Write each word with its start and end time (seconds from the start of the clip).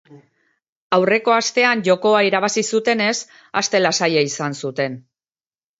Aurreko 0.97 1.35
astean 1.35 1.83
jokoa 1.89 2.23
irabazi 2.29 2.65
zutenez, 2.75 3.13
aste 3.63 3.87
lasaia 3.89 4.27
izan 4.33 4.63
zuten. 4.65 5.03